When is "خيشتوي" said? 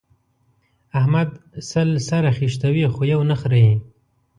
2.37-2.85